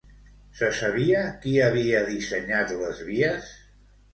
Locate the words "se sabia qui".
0.61-1.53